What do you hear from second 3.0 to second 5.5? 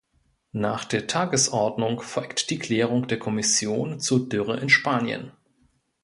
der Kommission zur Dürre in Spanien.